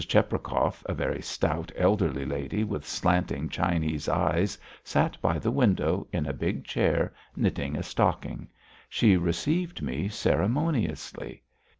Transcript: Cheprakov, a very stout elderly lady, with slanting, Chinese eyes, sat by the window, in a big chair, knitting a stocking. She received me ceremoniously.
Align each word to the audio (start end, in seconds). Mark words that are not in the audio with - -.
Cheprakov, 0.03 0.81
a 0.87 0.95
very 0.95 1.21
stout 1.21 1.71
elderly 1.75 2.25
lady, 2.25 2.63
with 2.63 2.87
slanting, 2.87 3.49
Chinese 3.49 4.09
eyes, 4.09 4.57
sat 4.83 5.15
by 5.21 5.37
the 5.37 5.51
window, 5.51 6.07
in 6.11 6.25
a 6.25 6.33
big 6.33 6.65
chair, 6.65 7.13
knitting 7.35 7.75
a 7.75 7.83
stocking. 7.83 8.47
She 8.89 9.15
received 9.15 9.83
me 9.83 10.07
ceremoniously. 10.07 11.43